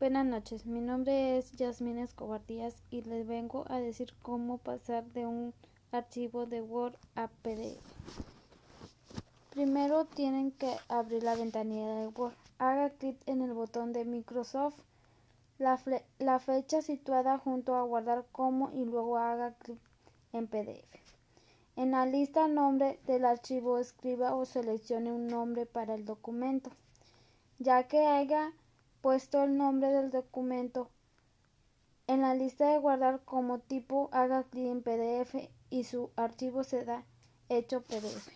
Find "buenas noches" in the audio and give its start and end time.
0.00-0.64